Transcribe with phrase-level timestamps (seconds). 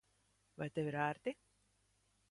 [0.61, 1.37] Vai tev ir ērti?